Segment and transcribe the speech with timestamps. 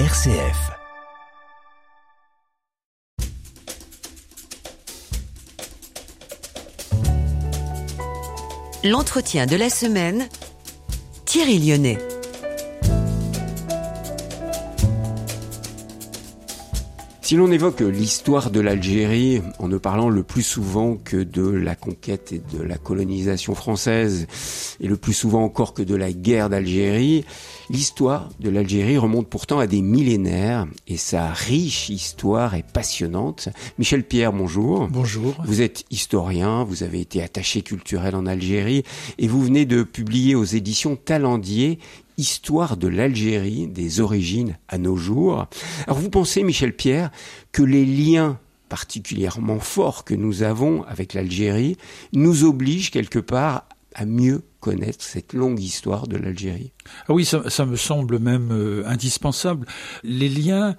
[0.00, 0.72] RCF.
[8.82, 10.28] L'entretien de la semaine,
[11.26, 11.98] Thierry Lyonnais.
[17.24, 21.74] Si l'on évoque l'histoire de l'Algérie en ne parlant le plus souvent que de la
[21.74, 24.26] conquête et de la colonisation française,
[24.78, 27.24] et le plus souvent encore que de la guerre d'Algérie,
[27.70, 33.48] l'histoire de l'Algérie remonte pourtant à des millénaires, et sa riche histoire est passionnante.
[33.78, 34.86] Michel Pierre, bonjour.
[34.88, 35.34] Bonjour.
[35.46, 38.82] Vous êtes historien, vous avez été attaché culturel en Algérie,
[39.16, 41.78] et vous venez de publier aux éditions Talendier
[42.16, 45.46] Histoire de l'Algérie, des origines à nos jours.
[45.86, 47.10] Alors vous pensez, Michel Pierre,
[47.52, 51.76] que les liens particulièrement forts que nous avons avec l'Algérie
[52.12, 56.72] nous obligent quelque part à mieux connaître cette longue histoire de l'Algérie?
[57.08, 59.66] Ah oui, ça, me semble même euh, indispensable.
[60.02, 60.76] Les liens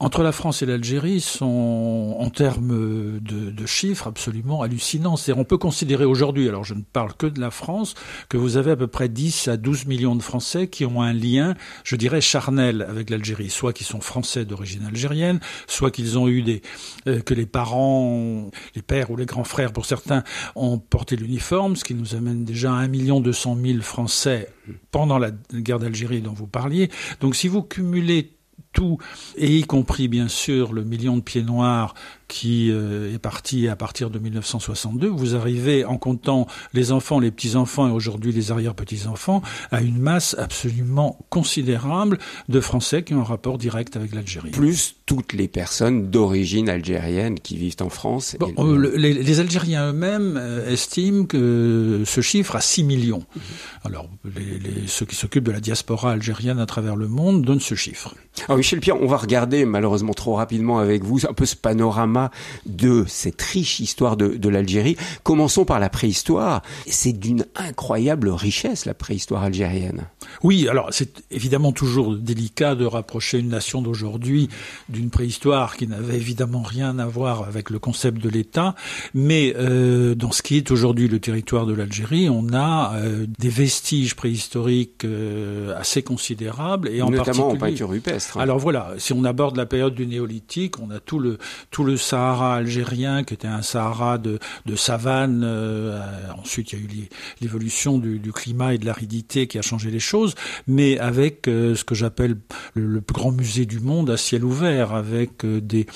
[0.00, 5.16] entre la France et l'Algérie sont, en termes de, chiffres, absolument hallucinants.
[5.16, 7.94] C'est-à-dire, on peut considérer aujourd'hui, alors je ne parle que de la France,
[8.30, 11.12] que vous avez à peu près 10 à 12 millions de Français qui ont un
[11.12, 13.50] lien, je dirais, charnel avec l'Algérie.
[13.50, 16.62] Soit qui sont Français d'origine algérienne, soit qu'ils ont eu des,
[17.06, 20.24] euh, que les parents, les pères ou les grands frères pour certains,
[20.56, 24.48] ont porté l'uniforme, ce qui nous amène déjà à 1 million 200 000 Français
[24.92, 26.90] pendant la guerre d'Algérie dont vous parliez.
[27.20, 28.39] Donc si vous cumulez
[28.72, 28.98] tout,
[29.36, 31.94] et y compris bien sûr le million de pieds noirs
[32.30, 37.32] qui euh, est parti à partir de 1962, vous arrivez en comptant les enfants, les
[37.32, 39.42] petits-enfants et aujourd'hui les arrière-petits-enfants
[39.72, 44.52] à une masse absolument considérable de Français qui ont un rapport direct avec l'Algérie.
[44.52, 48.36] Plus toutes les personnes d'origine algérienne qui vivent en France.
[48.38, 48.96] Bon, et...
[48.96, 53.24] les, les, Algériens eux-mêmes euh, estiment que ce chiffre à 6 millions.
[53.34, 53.40] Mmh.
[53.84, 57.58] Alors les, les, ceux qui s'occupent de la diaspora algérienne à travers le monde donnent
[57.58, 58.14] ce chiffre.
[58.46, 62.19] Alors Michel Pierre, on va regarder malheureusement trop rapidement avec vous un peu ce panorama
[62.66, 64.96] de cette riche histoire de, de l'Algérie.
[65.22, 66.62] Commençons par la préhistoire.
[66.86, 70.06] C'est d'une incroyable richesse, la préhistoire algérienne.
[70.42, 74.48] Oui, alors c'est évidemment toujours délicat de rapprocher une nation d'aujourd'hui
[74.88, 78.74] d'une préhistoire qui n'avait évidemment rien à voir avec le concept de l'État,
[79.14, 83.48] mais euh, dans ce qui est aujourd'hui le territoire de l'Algérie, on a euh, des
[83.48, 87.56] vestiges préhistoriques euh, assez considérables et en notamment particulier...
[87.56, 88.38] en peinture rupestre.
[88.38, 91.38] Alors voilà, si on aborde la période du néolithique, on a tout le
[91.70, 94.38] tout le Sahara algérien qui était un Sahara de,
[94.74, 95.42] savane.
[95.44, 96.00] Euh,
[96.36, 97.08] ensuite, il y a eu
[97.40, 100.34] l'évolution du, climat et de l'aridité qui a changé les choses,
[100.66, 102.36] mais avec euh, ce que j'appelle
[102.74, 105.86] le, plus grand musée du monde à ciel ouvert, avec euh, des,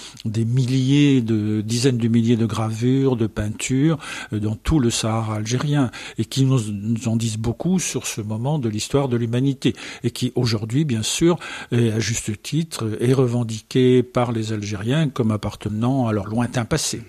[0.45, 3.99] milliers de dizaines de milliers de gravures, de peintures
[4.33, 8.21] euh, dans tout le Sahara algérien et qui nous, nous, en disent beaucoup sur ce
[8.21, 11.39] moment de l'histoire de l'humanité et qui aujourd'hui, bien sûr,
[11.73, 17.03] à juste titre, est revendiqué par les Algériens comme appartenant à leur lointain passé.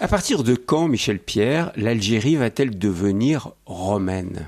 [0.00, 4.46] À partir de quand, Michel Pierre, l'Algérie va-t-elle devenir romaine?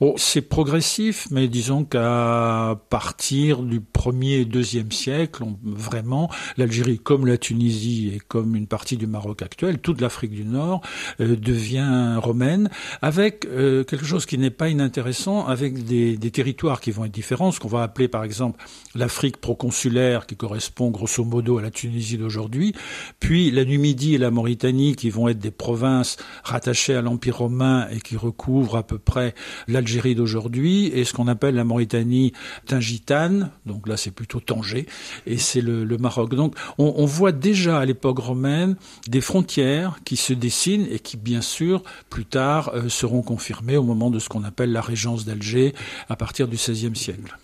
[0.00, 6.98] Oh, c'est progressif, mais disons qu'à partir du premier et deuxième siècle, on, vraiment, l'Algérie,
[6.98, 10.80] comme la Tunisie et comme une partie du Maroc actuel, toute l'Afrique du Nord
[11.20, 12.70] euh, devient romaine,
[13.02, 17.12] avec euh, quelque chose qui n'est pas inintéressant, avec des, des, territoires qui vont être
[17.12, 18.64] différents, ce qu'on va appeler par exemple
[18.96, 22.74] l'Afrique proconsulaire, qui correspond grosso modo à la Tunisie d'aujourd'hui,
[23.20, 27.86] puis la Numidie et la Mauritanie, qui vont être des provinces rattachées à l'Empire romain
[27.92, 29.34] et qui recouvrent à peu près
[29.68, 29.83] la
[30.14, 32.32] d'aujourd'hui et ce qu'on appelle la Mauritanie
[32.66, 34.86] tingitane, donc là c'est plutôt Tanger,
[35.26, 36.34] et c'est le, Maroc.
[36.34, 41.16] Donc on, on voit déjà à l'époque romaine des frontières qui se dessinent et qui
[41.16, 45.24] bien sûr plus tard euh, seront confirmées au moment de ce qu'on appelle la régence
[45.24, 45.74] d'Alger
[46.08, 47.36] à partir du XVIe siècle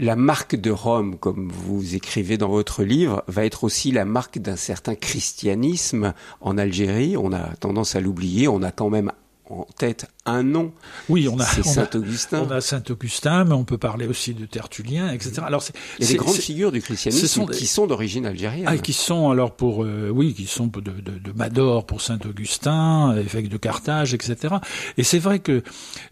[0.00, 4.38] la marque de Rome, comme vous écrivez dans votre livre, va être aussi la marque
[4.38, 7.16] d'un certain christianisme en Algérie.
[7.16, 8.48] On a tendance à l'oublier.
[8.48, 9.12] On a quand même
[9.50, 10.72] en tête un nom.
[11.08, 12.46] Oui, on a Saint-Augustin.
[12.46, 15.42] On a Saint-Augustin, mais on peut parler aussi de Tertullien, etc.
[15.44, 18.66] Alors, c'est, il y a des grandes figures du christianisme sont qui sont d'origine algérienne.
[18.68, 23.16] Ah, qui sont alors pour euh, oui, qui sont de, de, de Mador pour Saint-Augustin,
[23.16, 24.56] évêque de Carthage, etc.
[24.96, 25.62] Et c'est vrai que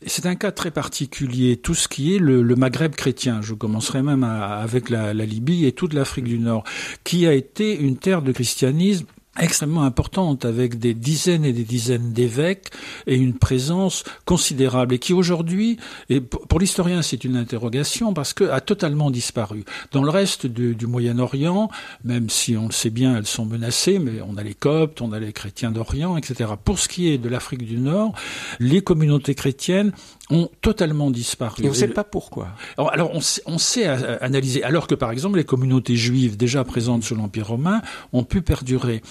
[0.07, 1.57] c'est un cas très particulier.
[1.57, 5.27] Tout ce qui est le, le Maghreb chrétien, je commencerai même à, avec la, la
[5.27, 6.65] Libye et toute l'Afrique du Nord,
[7.05, 9.07] qui a été une terre de christianisme
[9.39, 12.71] extrêmement importante avec des dizaines et des dizaines d'évêques
[13.07, 15.79] et une présence considérable et qui aujourd'hui,
[16.09, 19.65] et pour l'historien c'est une interrogation parce que a totalement disparu.
[19.93, 21.71] Dans le reste du, du Moyen-Orient,
[22.05, 25.13] même si on le sait bien, elles sont menacées, mais on a les Coptes, on
[25.13, 26.51] a les chrétiens d'Orient, etc.
[26.63, 28.15] Pour ce qui est de l'Afrique du Nord,
[28.61, 29.93] les communautés chrétiennes
[30.31, 31.63] ont totalement disparu.
[31.63, 32.49] Et on ne sait pas pourquoi.
[32.77, 37.05] Alors, on, sait, on, sait, analyser, alors que par exemple les communautés juives déjà présentes
[37.05, 37.81] sous l'Empire romain
[38.13, 39.03] ont pu perdurer.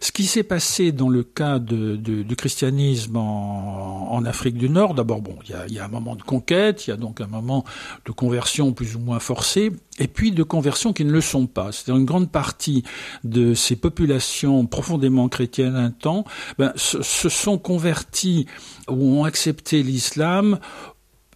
[0.00, 4.68] Ce qui s'est passé dans le cas de, de, du christianisme en, en, Afrique du
[4.68, 6.96] Nord, d'abord, bon, il y a, y a, un moment de conquête, il y a
[6.96, 7.64] donc un moment
[8.04, 11.72] de conversion plus ou moins forcée, et puis de conversion qui ne le sont pas.
[11.72, 12.82] C'est-à-dire une grande partie
[13.24, 16.24] de ces populations profondément chrétiennes un temps
[16.58, 18.46] ben, se sont converties
[18.88, 20.58] ou ont accepté l'islam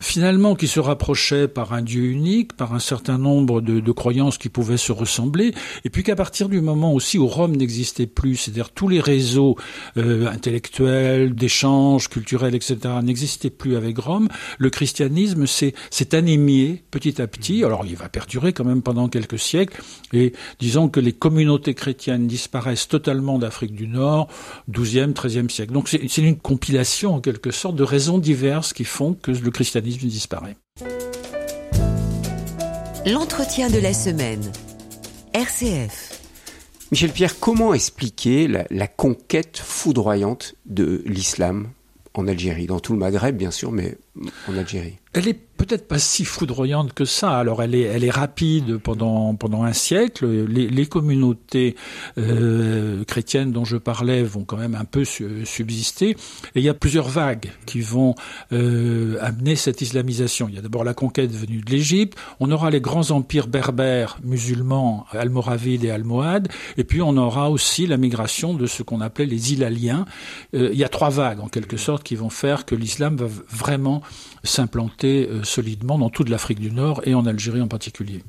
[0.01, 4.39] finalement qui se rapprochait par un Dieu unique, par un certain nombre de, de croyances
[4.39, 5.55] qui pouvaient se ressembler,
[5.85, 9.57] et puis qu'à partir du moment aussi où Rome n'existait plus, c'est-à-dire tous les réseaux
[9.99, 15.75] euh, intellectuels, d'échanges culturels, etc., n'existaient plus avec Rome, le christianisme s'est
[16.13, 17.63] anémié petit à petit.
[17.63, 19.83] Alors il va perdurer quand même pendant quelques siècles,
[20.15, 24.29] et disons que les communautés chrétiennes disparaissent totalement d'Afrique du Nord,
[24.71, 25.73] 12e, 13e siècle.
[25.73, 29.90] Donc c'est une compilation en quelque sorte de raisons diverses qui font que le christianisme
[29.99, 30.57] disparaît.
[33.07, 34.43] L'entretien de la semaine.
[35.33, 36.21] RCF.
[36.91, 41.69] Michel Pierre, comment expliquer la, la conquête foudroyante de l'islam
[42.15, 43.97] en Algérie, dans tout le Maghreb bien sûr, mais
[44.49, 47.39] en Algérie Elle est peut-être pas si foudroyante que ça.
[47.39, 50.27] Alors elle est, rapide pendant pendant un siècle.
[50.27, 51.77] Les, communautés
[52.17, 56.11] euh, chrétiennes dont je parlais vont quand même un peu subsister.
[56.11, 56.17] Et
[56.57, 58.15] il y a plusieurs vagues qui vont
[58.53, 60.49] euh, amener cette islamisation.
[60.49, 62.19] Il y a d'abord la conquête venue de l'Égypte.
[62.41, 66.49] On aura les grands empires berbères musulmans, almoravides et almohades.
[66.79, 70.07] Et puis on aura aussi la migration de ce qu'on appelait les Ilaliens.
[70.55, 73.27] Euh, il y a trois vagues en quelque sorte qui vont faire que l'islam va
[73.51, 74.01] vraiment
[74.43, 78.23] s'implanter solidement dans toute l'Afrique du Nord et en Algérie en particulier.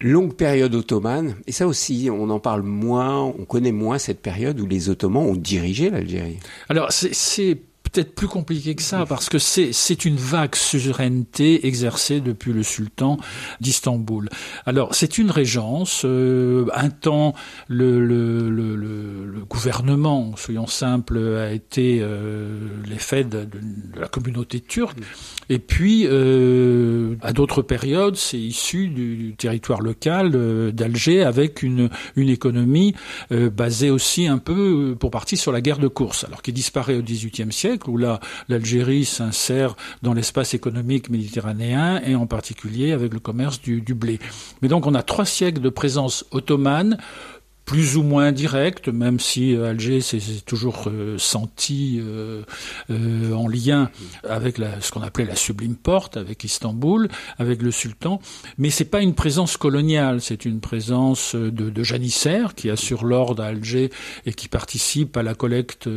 [0.00, 4.60] Longue période ottomane, et ça aussi, on en parle moins, on connaît moins cette période
[4.60, 6.38] où les Ottomans ont dirigé l'Algérie.
[6.68, 7.58] Alors, c'est
[7.96, 13.16] peut-être plus compliqué que ça parce que c'est une vague suzeraineté exercée depuis le sultan
[13.60, 14.28] d'Istanbul.
[14.66, 16.02] Alors c'est une régence.
[16.04, 17.34] Euh, un temps
[17.68, 23.48] le, gouvernement, soyons simples, a été euh, l'effet de,
[23.98, 24.98] la communauté turque.
[25.48, 30.32] Et puis euh, à d'autres périodes, c'est issu du, territoire local
[30.72, 32.94] d'Alger avec une une économie
[33.30, 37.02] basée aussi un peu pour partie sur la guerre de course, alors qui disparaît au
[37.02, 37.96] XVIIIe siècle où
[38.48, 44.18] l'Algérie s'insère dans l'espace économique méditerranéen et en particulier avec le commerce du, du blé.
[44.62, 46.98] Mais donc on a trois siècles de présence ottomane
[47.66, 52.44] plus ou moins direct, même si euh, Alger s'est toujours euh, senti euh,
[53.32, 53.90] en lien
[54.26, 57.08] avec ce qu'on appelait la sublime porte, avec Istanbul,
[57.38, 58.20] avec le sultan.
[58.56, 63.46] Mais c'est pas une présence coloniale, c'est une présence de, janissaires qui assurent l'ordre à
[63.46, 63.90] Alger
[64.24, 65.88] et qui participent à la collecte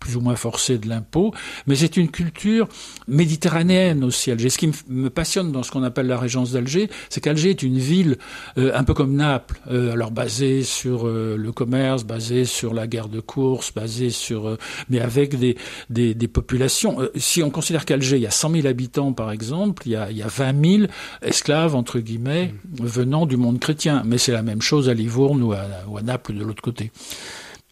[0.00, 1.32] plus ou moins forcée de l'impôt.
[1.66, 2.68] Mais c'est une culture
[3.06, 4.50] méditerranéenne aussi, Alger.
[4.50, 7.78] Ce qui me passionne dans ce qu'on appelle la régence d'Alger, c'est qu'Alger est une
[7.78, 8.18] ville
[8.56, 13.20] un peu comme Naples, alors basée sur euh, le commerce, basé sur la guerre de
[13.20, 14.58] course, basé sur, euh,
[14.88, 15.56] mais avec des,
[15.90, 17.00] des, des populations.
[17.00, 19.96] Euh, si on considère qu'Alger, il y a 100 000 habitants par exemple, il y
[19.96, 20.90] a, il y a 20 000
[21.22, 24.02] esclaves entre guillemets venant du monde chrétien.
[24.04, 26.90] Mais c'est la même chose à Livourne ou à, ou à Naples de l'autre côté.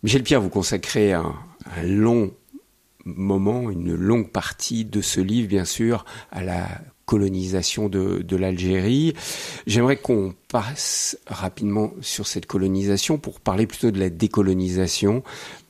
[0.02, 1.32] Michel Pierre, vous consacrez un,
[1.76, 2.32] un long
[3.05, 6.67] moment, une longue partie de ce livre, bien sûr, à la
[7.06, 9.14] colonisation de, l'Algérie.
[9.66, 15.22] J'aimerais qu'on passe rapidement sur cette colonisation pour parler plutôt de la décolonisation.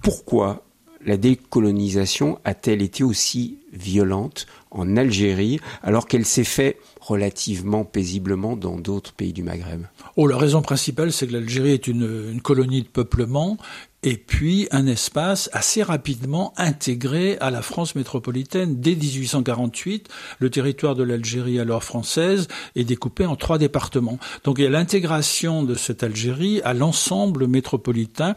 [0.02, 0.64] Pourquoi
[1.04, 8.76] la décolonisation a-t-elle été aussi violente en Algérie alors qu'elle s'est fait relativement paisiblement dans
[8.76, 9.86] d'autres pays du Maghreb
[10.16, 13.58] Oh, la raison principale, c'est que l'Algérie est une, colonie de peuplement
[14.04, 18.80] et puis un espace assez rapidement intégré à la France métropolitaine.
[18.80, 20.08] Dès 1848,
[20.40, 24.18] le territoire de l'Algérie alors française est découpé en trois départements.
[24.42, 28.34] Donc il y a l'intégration de cette Algérie à l'ensemble métropolitain,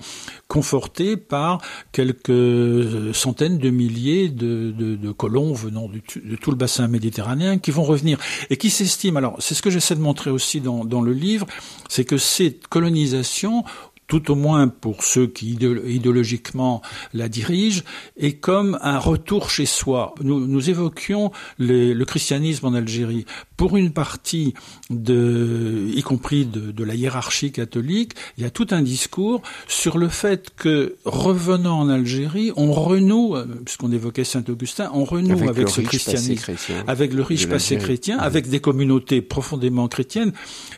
[0.48, 1.62] conforté par
[1.92, 7.84] quelques centaines de milliers de, de, de venant de tout le bassin méditerranéen qui vont
[7.84, 9.18] revenir et qui s'estiment.
[9.18, 11.46] Alors c'est ce que j'essaie de montrer aussi dans, dans le livre,
[11.90, 13.64] c'est que cette colonisation
[14.08, 16.82] tout au moins pour ceux qui idéologiquement
[17.14, 17.82] la dirigent,
[18.18, 20.14] est comme un retour chez soi.
[20.22, 23.26] Nous, nous évoquions les, le christianisme en Algérie.
[23.58, 24.54] Pour une partie,
[24.90, 29.98] de, y compris de, de, la hiérarchie catholique, il y a tout un discours sur
[29.98, 35.70] le fait que, revenant en Algérie, on renoue, puisqu'on évoquait Saint-Augustin, on renoue avec, avec
[35.70, 36.54] ce christianisme,
[36.88, 40.34] avec le riche passé chrétien, avec des communautés profondément chrétiennes,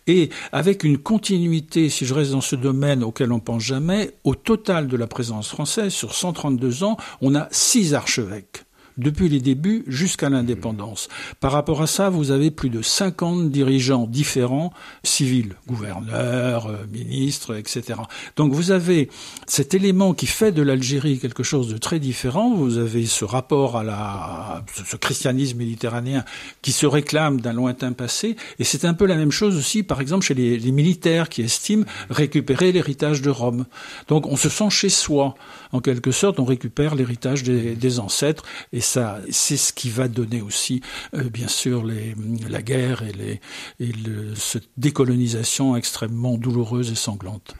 [0.05, 4.35] et avec une continuité, si je reste dans ce domaine, au on pense jamais, au
[4.35, 8.66] total de la présence française, sur 132 ans, on a six archevêques
[8.97, 11.07] depuis les débuts jusqu'à l'indépendance.
[11.39, 14.73] Par rapport à ça, vous avez plus de 50 dirigeants différents,
[15.03, 17.99] civils, gouverneurs, euh, ministres, etc.
[18.35, 19.09] Donc vous avez
[19.45, 22.53] cet élément qui fait de l'Algérie quelque chose de très différent.
[22.53, 26.23] Vous avez ce rapport à la, ce christianisme méditerranéen
[26.61, 28.35] qui se réclame d'un lointain passé.
[28.59, 31.85] Et c'est un peu la même chose aussi, par exemple, chez les, militaires qui estiment
[32.09, 33.65] récupérer l'héritage de Rome.
[34.09, 35.35] Donc on se sent chez soi.
[35.71, 38.43] En quelque sorte, on récupère l'héritage des, des, ancêtres.
[38.73, 40.81] Et ça, c'est ce qui va donner aussi,
[41.13, 42.15] euh, bien sûr, les,
[42.49, 43.41] la guerre et, les,
[43.79, 47.55] et le, cette décolonisation extrêmement douloureuse et sanglante.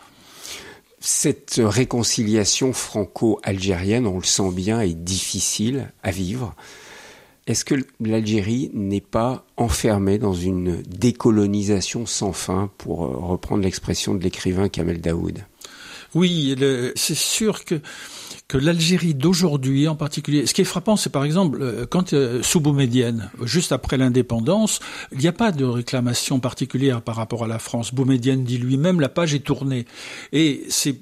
[0.99, 6.55] Cette réconciliation franco-algérienne, on le sent bien, est difficile à vivre.
[7.45, 14.15] Est-ce que l'Algérie n'est pas enfermée dans une décolonisation sans fin, pour euh, reprendre l'expression
[14.15, 15.45] de l'écrivain Kamel Daoud?
[16.15, 16.55] Oui,
[16.95, 17.81] c'est sûr que
[18.47, 22.41] que l'Algérie d'aujourd'hui en particulier, ce qui est frappant, c'est par exemple euh, quand euh,
[22.41, 24.79] sous Boumedienne, juste après l'indépendance,
[25.11, 27.93] il n'y a pas de réclamation particulière par rapport à la France.
[27.93, 29.85] Boumedienne dit lui-même la page est tournée,
[30.31, 30.97] et c'est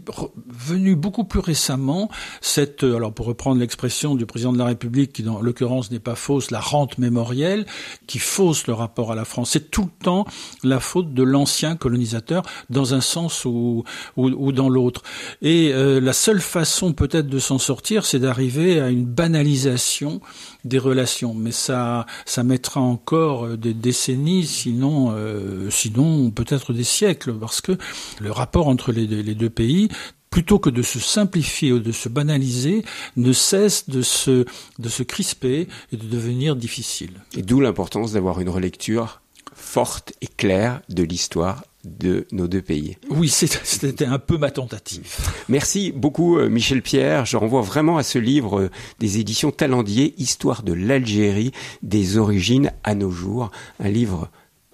[0.48, 2.10] venu beaucoup plus récemment
[2.42, 6.00] cette, euh, alors pour reprendre l'expression du président de la République, qui dans l'occurrence n'est
[6.00, 7.68] pas fausse, la rente mémorielle,
[8.08, 9.52] qui fausse le rapport à la France.
[9.52, 10.26] C'est tout le temps
[10.64, 13.84] la faute de l'ancien colonisateur dans un sens ou,
[14.18, 15.04] ou, ou dans l'autre.
[15.44, 20.22] Et euh, la seule façon peut-être s'en sortir, c'est d'arriver à une banalisation
[20.64, 21.34] des relations.
[21.34, 27.78] Mais ça, ça mettra encore des décennies, sinon, euh, sinon peut-être des siècles, parce que
[28.20, 29.90] le rapport entre les deux, les deux pays
[30.36, 32.84] plutôt que de se simplifier ou de se banaliser,
[33.16, 34.46] ne cesse de se,
[34.80, 37.22] de se crisper et de devenir difficile.
[37.38, 39.22] Et d'où l'importance d'avoir une relecture
[39.54, 42.98] forte et claire de l'histoire de nos deux pays.
[43.10, 45.16] Oui, c'était un peu ma tentative.
[45.50, 47.26] Merci beaucoup euh, Michel Pierre.
[47.26, 51.52] Je renvoie vraiment à ce livre euh, des éditions Talendier, Histoire de l'Algérie,
[51.82, 53.52] des origines à nos jours.
[53.80, 54.30] Un livre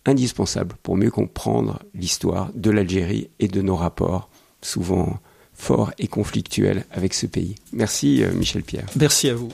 [0.06, 4.30] indispensable pour mieux comprendre l'histoire de l'Algérie et de nos rapports,
[4.62, 5.20] souvent
[5.54, 7.56] forts et conflictuels avec ce pays.
[7.72, 8.88] Merci euh, Michel Pierre.
[8.96, 9.50] Merci à vous.